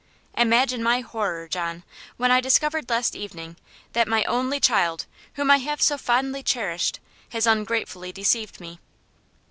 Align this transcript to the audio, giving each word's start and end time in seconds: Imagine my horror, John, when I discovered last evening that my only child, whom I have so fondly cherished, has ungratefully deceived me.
Imagine 0.35 0.81
my 0.81 1.01
horror, 1.01 1.47
John, 1.47 1.83
when 2.17 2.31
I 2.31 2.41
discovered 2.41 2.89
last 2.89 3.15
evening 3.15 3.55
that 3.93 4.07
my 4.07 4.23
only 4.23 4.59
child, 4.59 5.05
whom 5.35 5.51
I 5.51 5.57
have 5.57 5.79
so 5.79 5.95
fondly 5.95 6.41
cherished, 6.41 6.99
has 7.29 7.45
ungratefully 7.45 8.11
deceived 8.11 8.59
me. 8.59 8.79